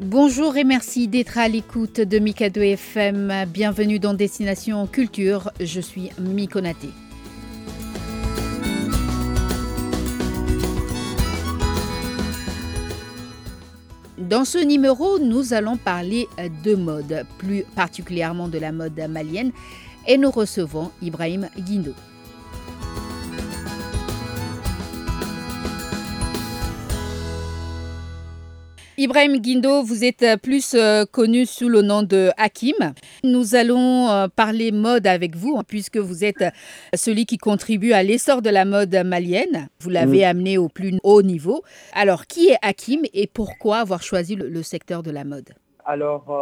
[0.00, 3.44] Bonjour et merci d'être à l'écoute de Mikado FM.
[3.48, 5.50] Bienvenue dans Destination Culture.
[5.60, 6.62] Je suis Miko
[14.28, 16.26] Dans ce numéro, nous allons parler
[16.64, 19.52] de mode, plus particulièrement de la mode malienne,
[20.08, 21.92] et nous recevons Ibrahim Guindo.
[28.98, 32.94] Ibrahim Guindo, vous êtes plus euh, connu sous le nom de Hakim.
[33.24, 36.50] Nous allons euh, parler mode avec vous, hein, puisque vous êtes euh,
[36.94, 39.68] celui qui contribue à l'essor de la mode malienne.
[39.80, 40.30] Vous l'avez mm.
[40.30, 41.62] amené au plus haut niveau.
[41.92, 45.50] Alors, qui est Hakim et pourquoi avoir choisi le, secteur de la mode?
[45.84, 46.34] Alors,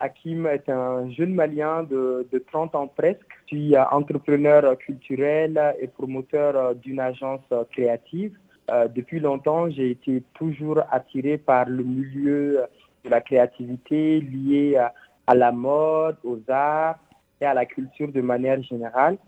[0.00, 3.20] Hakim est un jeune malien de, de 30 ans presque.
[3.42, 8.32] Je suis entrepreneur culturel et promoteur d'une agence créative.
[8.70, 12.64] Euh, depuis longtemps, j'ai été toujours attiré par le milieu
[13.04, 14.78] de la créativité lié
[15.26, 16.98] à, la mode, aux arts
[17.40, 19.18] et à la culture de manière générale.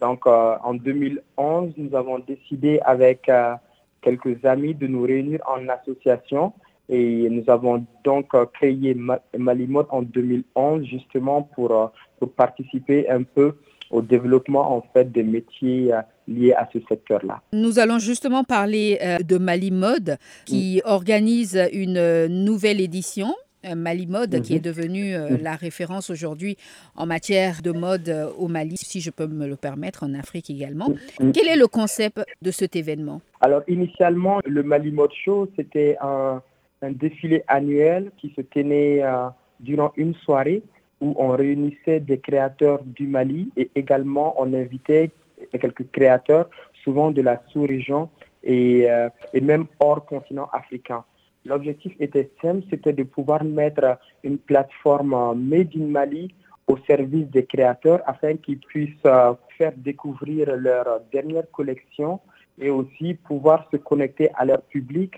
[0.00, 3.54] Donc, euh, en 2011, nous avons décidé avec euh,
[4.02, 6.52] quelques amis de nous réunir en association
[6.88, 8.96] et nous avons donc créé
[9.38, 13.54] Malimode en 2011 justement pour, pour participer un peu
[13.90, 15.92] au développement en fait des métiers
[16.28, 17.42] liés à ce secteur-là.
[17.52, 23.34] Nous allons justement parler euh, de Mali Mode qui organise une euh, nouvelle édition
[23.64, 24.72] euh, Mali Mode, qui est mhm.
[24.74, 25.38] devenue mhm.
[25.42, 26.56] la référence aujourd'hui
[26.96, 30.88] en matière de mode au Mali, si je peux me le permettre, en Afrique également.
[31.20, 31.32] Mhm.
[31.32, 33.20] Quel est le concept de cet événement?
[33.40, 36.42] Alors, initialement, le Mali Mode Show, c'était un,
[36.82, 39.02] défilé annuel qui se tenait
[39.60, 40.62] durant une soirée
[41.00, 45.10] où on réunissait des créateurs du Mali et également on invitait
[45.60, 46.48] quelques créateurs,
[46.84, 48.08] souvent de la sous-région
[48.42, 51.04] et, euh, et même hors continent africain.
[51.44, 56.34] L'objectif était simple, c'était de pouvoir mettre une plateforme euh, Made in Mali
[56.68, 62.20] au service des créateurs afin qu'ils puissent euh, faire découvrir leur dernière collection
[62.58, 65.14] et aussi pouvoir se connecter à leur public,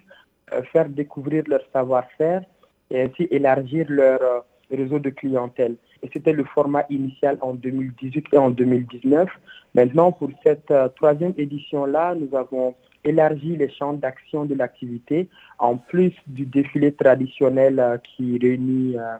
[0.72, 2.42] faire découvrir leur savoir-faire
[2.90, 8.38] et ainsi élargir leur réseau de clientèle et c'était le format initial en 2018 et
[8.38, 9.28] en 2019.
[9.74, 12.74] Maintenant, pour cette euh, troisième édition-là, nous avons
[13.04, 15.28] élargi les champs d'action de l'activité.
[15.58, 19.16] En plus du défilé traditionnel euh, qui réunit euh,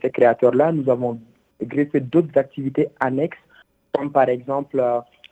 [0.00, 1.20] ces créateurs-là, nous avons
[1.60, 3.38] greffé d'autres activités annexes,
[3.92, 4.80] comme par exemple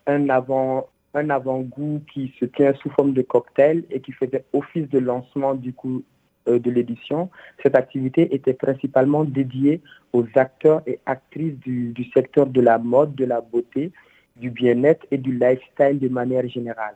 [0.07, 4.89] un avant un avant-goût qui se tient sous forme de cocktail et qui faisait office
[4.91, 6.03] de lancement du coup
[6.49, 7.31] de l'édition.
[7.63, 9.81] Cette activité était principalement dédiée
[10.13, 13.93] aux acteurs et actrices du, secteur de la mode, de la beauté,
[14.37, 16.95] du bien-être et du lifestyle de manière générale.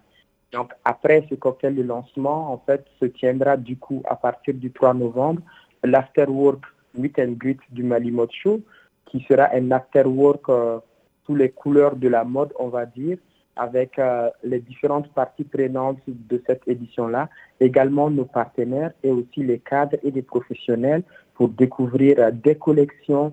[0.52, 4.70] Donc, après ce cocktail de lancement, en fait, se tiendra du coup à partir du
[4.70, 5.42] 3 novembre
[5.84, 6.62] l'afterwork
[6.94, 8.60] Meet and Greet du Mali Mode Show,
[9.06, 10.78] qui sera un afterwork euh,
[11.26, 13.18] sous les couleurs de la mode, on va dire,
[13.56, 17.28] avec euh, les différentes parties prenantes de cette édition-là,
[17.60, 21.02] également nos partenaires et aussi les cadres et les professionnels
[21.34, 23.32] pour découvrir euh, des collections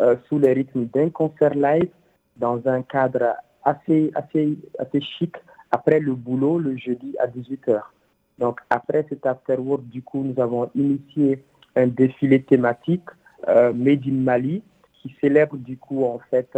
[0.00, 1.90] euh, sous le rythme d'un concert live
[2.36, 3.34] dans un cadre
[3.64, 5.34] assez, assez, assez chic
[5.70, 7.80] après le boulot le jeudi à 18h.
[8.38, 11.42] Donc après cet afterwork, du coup, nous avons initié
[11.76, 13.04] un défilé thématique
[13.46, 14.62] Made in Mali
[14.94, 16.48] qui célèbre du coup en fait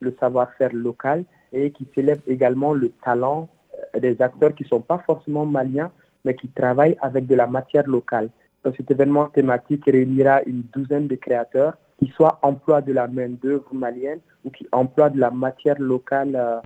[0.00, 3.48] le savoir-faire local et qui célèbre également le talent
[3.94, 5.90] euh, des acteurs qui ne sont pas forcément maliens,
[6.24, 8.30] mais qui travaillent avec de la matière locale.
[8.64, 13.72] Donc, cet événement thématique réunira une douzaine de créateurs qui soit emploient de la main-d'œuvre
[13.72, 16.60] malienne ou qui emploient de la matière locale euh,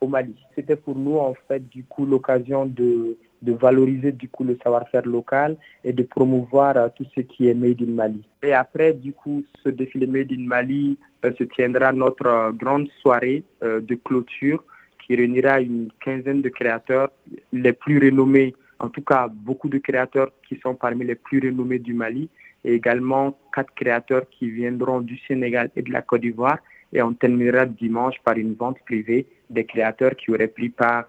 [0.00, 0.34] au Mali.
[0.54, 5.56] C'était pour nous, en fait, du coup, l'occasion de, valoriser, du coup, le savoir-faire local
[5.84, 8.22] et de promouvoir euh, tout ce qui est Made in Mali.
[8.42, 12.88] Et après, du coup, ce défilé Made in Mali euh, se tiendra notre euh, grande
[13.00, 14.64] soirée de clôture
[15.04, 17.10] qui réunira une quinzaine de créateurs
[17.52, 21.78] les plus renommés, en tout cas beaucoup de créateurs qui sont parmi les plus renommés
[21.80, 22.28] du Mali
[22.64, 26.58] et également quatre créateurs qui viendront du Sénégal et de la Côte d'Ivoire
[26.92, 31.06] et on terminera dimanche par une vente privée des créateurs qui auraient pris part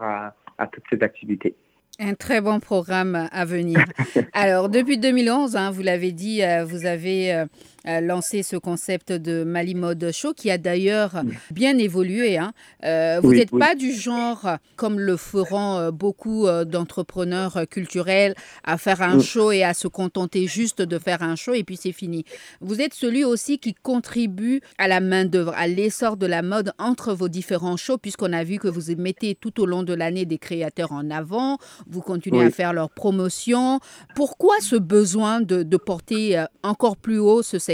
[0.57, 1.55] à toutes ces activités.
[1.99, 3.85] Un très bon programme à venir.
[4.33, 7.45] Alors, depuis 2011, hein, vous l'avez dit, euh, vous avez euh,
[7.85, 11.21] lancé ce concept de Mali Mode Show qui a d'ailleurs
[11.51, 12.37] bien évolué.
[12.37, 12.53] Hein.
[12.85, 19.01] Euh, vous n'êtes pas du genre, comme le feront euh, beaucoup d'entrepreneurs culturels, à faire
[19.01, 22.23] un show et à se contenter juste de faire un show et puis c'est fini.
[22.61, 27.13] Vous êtes celui aussi qui contribue à la main-d'œuvre, à l'essor de la mode entre
[27.13, 30.37] vos différents shows, puisqu'on a vu que vous mettez tout au long de l'année des
[30.37, 31.57] créateurs en avant,
[31.87, 33.79] vous continuez à faire leur promotion.
[34.15, 37.72] Pourquoi ce besoin de, de porter encore plus haut ce secteur?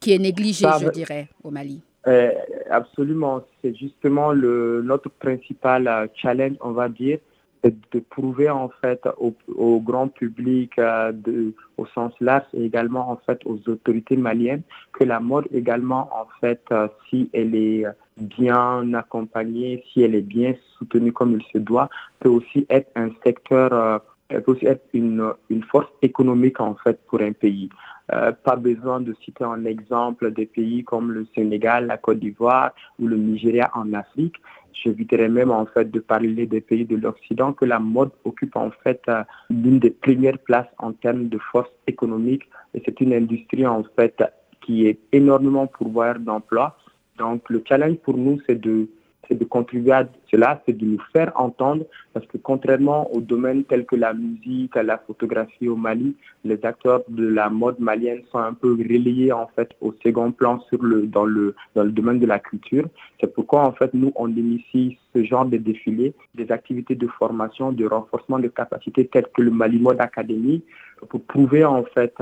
[0.00, 1.82] Qui est négligé, je dirais, au Mali.
[2.06, 2.30] Euh,
[2.70, 3.42] absolument.
[3.60, 7.18] C'est justement le, notre principal euh, challenge, on va dire,
[7.64, 13.16] de prouver en fait au, grand public, euh, de, au sens large et également en
[13.16, 14.62] fait aux autorités maliennes
[14.92, 16.62] que la mode également en fait,
[17.10, 17.84] si elle est
[18.16, 23.10] bien accompagnée, si elle est bien soutenue comme il se doit, peut aussi être un
[23.24, 27.70] secteur, peut aussi être une, une force économique en fait pour un pays.
[28.12, 32.72] Euh, pas besoin de citer en exemple des pays comme le Sénégal, la Côte d'Ivoire
[32.98, 34.36] ou le Nigeria en Afrique.
[34.72, 38.70] J'éviterais même en fait de parler des pays de l'Occident que la mode occupe en
[38.82, 43.66] fait euh, l'une des premières places en termes de force économique et c'est une industrie
[43.66, 44.22] en fait
[44.62, 46.78] qui est énormément pourvoyeur d'emplois.
[47.18, 48.88] Donc le challenge pour nous c'est de
[49.26, 53.64] c'est de contribuer à cela, c'est de nous faire entendre, parce que contrairement aux domaines
[53.64, 58.38] tels que la musique, la photographie au Mali, les acteurs de la mode malienne sont
[58.38, 62.18] un peu relayés en fait au second plan sur le, dans, le, dans le domaine
[62.18, 62.86] de la culture.
[63.20, 67.72] C'est pourquoi en fait nous on initie ce genre de défilés, des activités de formation,
[67.72, 70.62] de renforcement de capacités telles que le Mali Mode Academy,
[71.08, 72.14] pour prouver en fait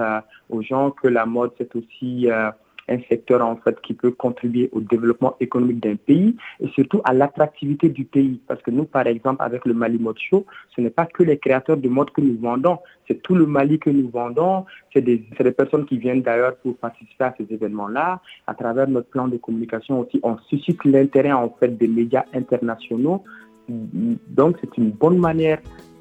[0.51, 2.51] aux gens que la mode c'est aussi euh,
[2.89, 7.13] un secteur en fait qui peut contribuer au développement économique d'un pays et surtout à
[7.13, 8.41] l'attractivité du pays.
[8.47, 11.39] Parce que nous, par exemple, avec le Mali Mode Show, ce n'est pas que les
[11.39, 12.79] créateurs de mode que nous vendons,
[13.09, 14.65] c'est tout le Mali que nous vendons.
[14.93, 18.21] C'est des, des, personnes qui viennent d'ailleurs pour participer à ces événements-là.
[18.47, 23.25] À travers notre plan de communication aussi, on suscite l'intérêt en fait des médias internationaux.
[23.69, 25.59] Donc, c'est une bonne manière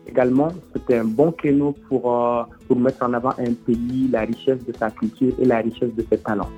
[0.08, 4.64] également, c'était un bon créneau pour, euh, pour mettre en avant un pays, la richesse
[4.66, 6.50] de sa culture et la richesse de ses talents.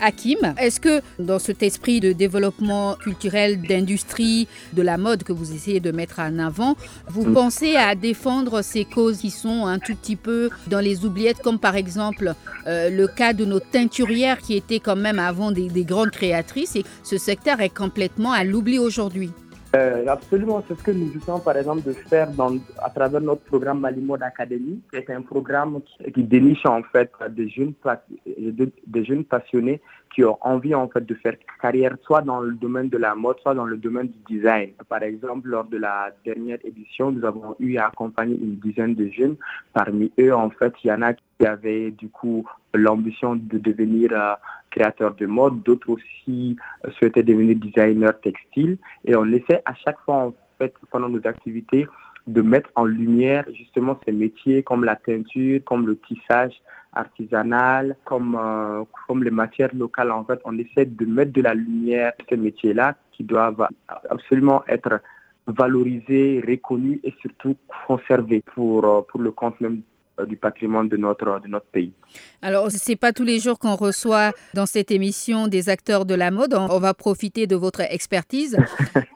[0.00, 5.52] Hakim, est-ce que dans cet esprit de développement culturel, d'industrie, de la mode que vous
[5.52, 6.76] essayez de mettre en avant,
[7.08, 7.32] vous mm.
[7.32, 11.58] pensez à défendre ces causes qui sont un tout petit peu dans les oubliettes, comme
[11.58, 12.34] par exemple
[12.66, 16.76] euh, le cas de nos teinturières qui étaient quand même avant des, des grandes créatrices
[16.76, 19.30] et ce secteur est complètement à l'oubli aujourd'hui?
[19.76, 23.42] Euh, absolument, c'est ce que nous essayons par exemple de faire dans, à travers notre
[23.42, 24.80] programme Malimode Academy.
[24.92, 25.80] C'est un programme
[26.12, 27.74] qui, déniche en fait des jeunes,
[28.86, 29.80] des jeunes passionnés
[30.14, 33.38] qui ont envie en fait de faire carrière soit dans le domaine de la mode,
[33.40, 34.70] soit dans le domaine du design.
[34.88, 39.08] Par exemple, lors de la dernière édition, nous avons eu à accompagner une dizaine de
[39.08, 39.36] jeunes.
[39.72, 42.44] Parmi eux, en fait, il y en a qui avaient du coup
[42.74, 44.34] l'ambition de devenir euh,
[44.70, 48.78] créateurs de mode, d'autres aussi euh, souhaitaient devenir designers textiles.
[49.04, 51.86] Et on essaie à chaque fois, en fait, pendant nos activités,
[52.26, 56.60] de mettre en lumière justement ces métiers comme la teinture, comme le tissage
[56.92, 60.10] artisanal, comme, euh, comme les matières locales.
[60.10, 63.68] En fait, on essaie de mettre de la lumière ces métiers-là qui doivent
[64.08, 65.00] absolument être
[65.46, 67.56] valorisés, reconnus et surtout
[67.86, 69.82] conservés pour, euh, pour le compte même
[70.26, 71.92] du patrimoine de notre, de notre pays.
[72.42, 76.14] Alors, ce n'est pas tous les jours qu'on reçoit dans cette émission des acteurs de
[76.14, 76.54] la mode.
[76.54, 78.56] On va profiter de votre expertise.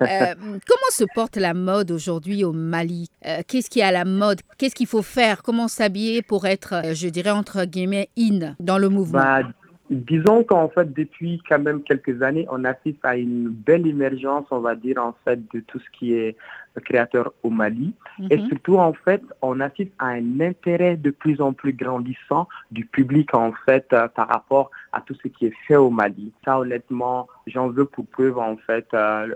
[0.02, 3.08] Euh, comment se porte la mode aujourd'hui au Mali?
[3.24, 4.40] Euh, Qu'est-ce qui est à la mode?
[4.58, 5.42] Qu'est-ce qu'il faut faire?
[5.42, 9.20] Comment s'habiller pour être, je dirais, entre guillemets, in dans le mouvement?
[9.20, 9.42] Bah,
[9.90, 14.60] Disons qu'en fait, depuis quand même quelques années, on assiste à une belle émergence, on
[14.60, 16.36] va dire, en fait, de tout ce qui est
[16.84, 17.92] créateur au Mali.
[18.30, 18.48] Et mhm.
[18.48, 23.34] surtout, en fait, on assiste à un intérêt de plus en plus grandissant du public,
[23.34, 26.32] en fait, euh, par rapport à tout ce qui est fait au Mali.
[26.44, 29.34] Ça, honnêtement, j'en veux pour preuve, en fait, euh, euh,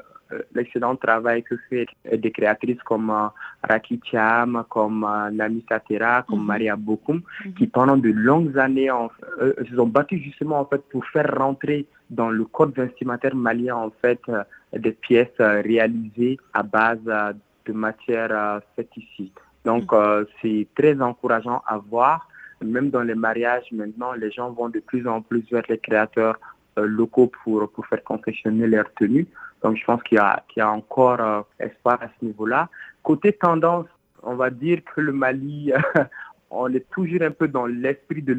[0.54, 3.28] l'excellent travail que fait des créatrices comme euh,
[3.68, 6.47] Raki Cham, comme euh, Nami Satera, comme mhm.
[6.47, 7.54] Maria Bokoum, mhm.
[7.54, 11.87] qui pendant de longues années en, se sont battus justement en fait pour faire rentrer
[12.11, 14.20] dans le code vestimentaire malien en fait
[14.73, 17.00] des pièces réalisées à base
[17.66, 19.32] de matières faites ici.
[19.64, 20.26] Donc mhm.
[20.40, 22.28] c'est très encourageant à voir.
[22.61, 26.40] Même dans les mariages maintenant, les gens vont de plus en plus vers les créateurs
[26.87, 29.26] locaux pour, pour faire confectionner leurs tenues.
[29.62, 32.68] Donc, je pense qu'il y a, qu'il y a encore euh, espoir à ce niveau-là.
[33.02, 33.87] Côté tendance,
[34.23, 35.73] on va dire que le Mali,
[36.50, 38.38] on est toujours un peu dans l'esprit de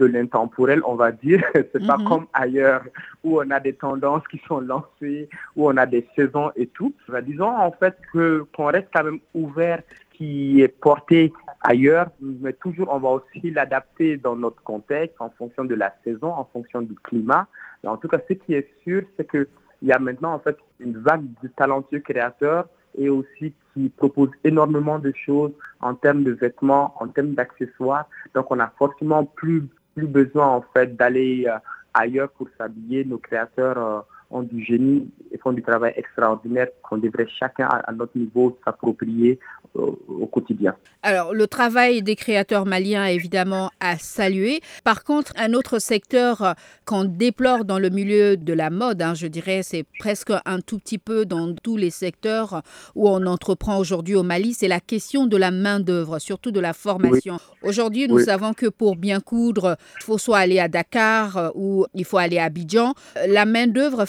[0.00, 1.44] de l'intemporel, on va dire.
[1.54, 2.08] C'est pas mhm.
[2.08, 2.82] comme ailleurs
[3.22, 6.92] où on a des tendances qui sont lancées, où on a des saisons et tout.
[7.08, 9.82] Bah, disons en fait que qu'on reste quand même ouvert
[10.20, 15.64] qui est porté ailleurs, mais toujours on va aussi l'adapter dans notre contexte en fonction
[15.64, 17.46] de la saison, en fonction du climat.
[17.86, 19.46] en tout cas, ce qui est sûr, c'est qu'il
[19.80, 24.98] y a maintenant en fait une vague de talentueux créateurs et aussi qui proposent énormément
[24.98, 28.06] de choses en termes de vêtements, en termes d'accessoires.
[28.34, 29.62] Donc, on a forcément plus,
[29.94, 31.56] plus besoin en fait d'aller euh,
[31.94, 33.04] ailleurs pour s'habiller.
[33.04, 34.00] Nos créateurs euh,
[34.30, 39.38] ont du génie et font du travail extraordinaire qu'on devrait chacun à, notre niveau s'approprier
[39.74, 40.74] au, quotidien.
[41.02, 44.60] Alors, le travail des créateurs maliens est évidemment à saluer.
[44.84, 49.26] Par contre, un autre secteur qu'on déplore dans le milieu de la mode, hein, je
[49.26, 52.62] dirais, c'est presque un tout petit peu dans tous les secteurs
[52.94, 56.72] où on entreprend aujourd'hui au Mali, c'est la question de la main-d'œuvre, surtout de la
[56.72, 57.38] formation.
[57.62, 61.86] Aujourd'hui, nous savons que pour bien coudre, il faut soit aller à Dakar euh, ou
[61.94, 62.94] il faut aller à Abidjan.
[63.28, 64.06] La main-d'œuvre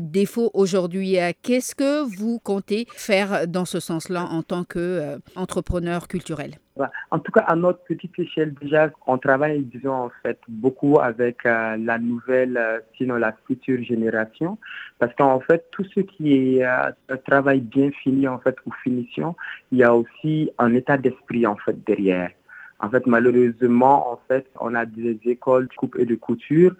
[0.00, 1.16] défaut aujourd'hui.
[1.42, 6.52] Qu'est-ce que vous comptez faire dans ce sens-là en tant qu'entrepreneur euh, culturel?
[7.10, 11.46] En tout cas, à notre petite échelle, déjà, on travaille, disons, en fait, beaucoup avec
[11.46, 14.58] euh, la nouvelle, euh, sinon la future génération,
[14.98, 16.66] parce qu'en fait, tout ce qui est
[17.26, 19.36] travail bien fini, en fait, ou finition,
[19.70, 22.30] il y a aussi un état d'esprit, en fait, derrière.
[22.80, 26.74] En fait, malheureusement, en fait, on a des écoles de coupe et de couture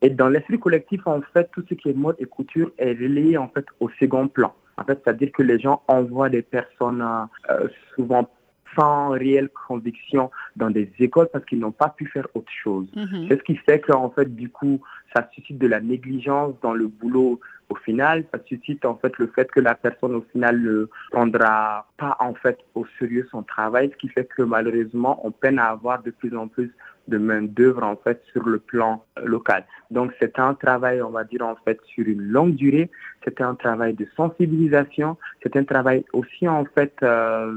[0.00, 3.36] et dans l'esprit collectif, en fait, tout ce qui est mode et couture est relayé
[3.36, 4.54] en fait au second plan.
[4.76, 7.04] En fait, c'est-à-dire que les gens envoient des personnes
[7.50, 8.28] euh, souvent
[8.76, 12.86] sans réelle conviction dans des écoles parce qu'ils n'ont pas pu faire autre chose.
[12.94, 13.28] Mm-hmm.
[13.28, 14.80] C'est ce qui fait qu'en fait, du coup,
[15.14, 18.24] ça suscite de la négligence dans le boulot au final.
[18.32, 22.34] Ça suscite en fait le fait que la personne au final ne prendra pas en
[22.34, 26.10] fait au sérieux son travail, ce qui fait que malheureusement, on peine à avoir de
[26.10, 26.72] plus en plus
[27.08, 29.64] de main-d'œuvre en fait sur le plan euh, local.
[29.90, 32.90] Donc c'est un travail, on va dire en fait sur une longue durée.
[33.24, 35.16] C'est un travail de sensibilisation.
[35.42, 37.52] C'est un travail aussi en fait euh,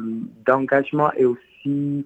[0.45, 1.50] d'engagement et aussi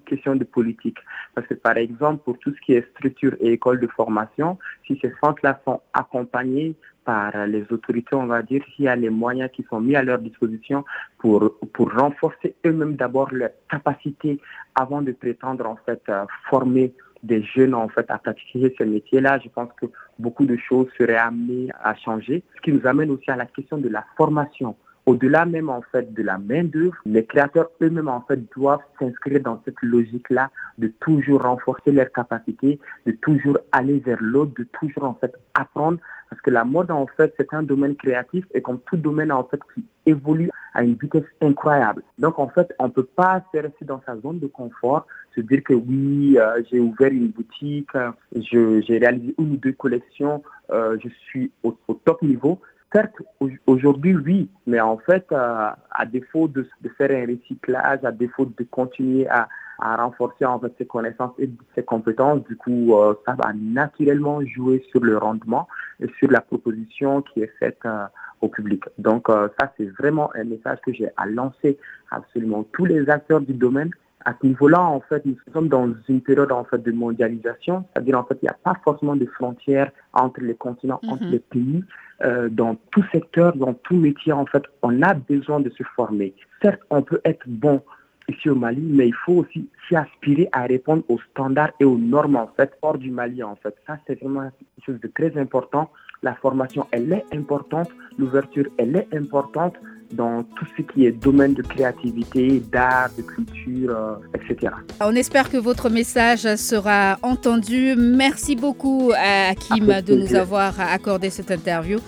[0.06, 0.98] question de politique.
[1.34, 4.98] Parce que par exemple pour tout ce qui est structure et école de formation, si
[5.02, 9.50] ces centres-là sont accompagnés par les autorités, on va dire, s'il y a les moyens
[9.52, 10.84] qui sont mis à leur disposition
[11.18, 14.40] pour, pour renforcer eux-mêmes d'abord leur capacité
[14.74, 19.38] avant de prétendre en fait euh, former des jeunes en fait à pratiquer ce métier-là,
[19.42, 19.86] je pense que
[20.18, 22.42] beaucoup de choses seraient amenées à changer.
[22.56, 24.76] Ce qui nous amène aussi à la question de la formation.
[25.06, 29.40] Au-delà même en fait de la main d'œuvre, les créateurs eux-mêmes en fait doivent s'inscrire
[29.40, 35.04] dans cette logique-là de toujours renforcer leurs capacités, de toujours aller vers l'autre, de toujours
[35.04, 35.98] en fait apprendre
[36.28, 39.44] parce que la mode en fait c'est un domaine créatif et comme tout domaine en
[39.44, 42.02] fait qui évolue à une vitesse incroyable.
[42.18, 45.62] Donc en fait on peut pas se rester dans sa zone de confort, se dire
[45.62, 47.90] que oui euh, j'ai ouvert une boutique,
[48.34, 52.60] j'ai réalisé une ou deux collections, euh, je suis au, au top niveau.
[52.96, 53.20] Certes,
[53.66, 58.64] aujourd'hui, oui, mais en fait, euh, à défaut de, faire un recyclage, à défaut de
[58.70, 63.34] continuer à, à renforcer en fait ses connaissances et ses compétences, du coup, euh, ça
[63.34, 65.68] va naturellement jouer sur le rendement
[66.00, 68.06] et sur la proposition qui est faite euh,
[68.40, 68.82] au public.
[68.96, 71.76] Donc, ça, c'est vraiment un message que j'ai à lancer
[72.10, 73.90] absolument tous les acteurs du domaine
[74.26, 78.18] à ce niveau-là, en fait, nous sommes dans une période en fait de mondialisation, c'est-à-dire
[78.18, 81.30] en fait, il n'y a pas forcément de frontières entre les continents, entre mhm.
[81.30, 81.84] les pays.
[82.24, 86.34] Euh, dans tout secteur, dans tout métier, en fait, on a besoin de se former.
[86.60, 87.80] Certes, on peut être bon
[88.28, 91.98] ici au Mali, mais il faut aussi s'y aspirer à répondre aux standards et aux
[91.98, 93.76] normes en fait hors du Mali en fait.
[93.86, 95.88] Ça c'est vraiment quelque chose de très important.
[96.22, 99.74] La formation elle est importante, l'ouverture elle est importante,
[100.12, 104.72] dans tout ce qui est domaine de créativité, d'art, de culture, euh, etc.
[105.00, 107.94] On espère que votre message sera entendu.
[107.96, 111.98] Merci beaucoup à Kim de nous avoir accordé cette interview.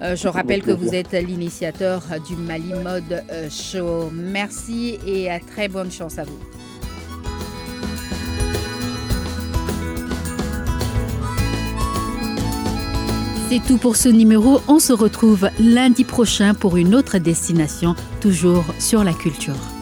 [0.00, 4.10] Euh, je rappelle que vous êtes l'initiateur du Mali Mode euh, Show.
[4.12, 6.38] Merci et à très bonne chance à vous.
[13.48, 14.60] C'est tout pour ce numéro.
[14.68, 19.77] On se retrouve lundi prochain pour une autre destination, toujours sur la culture.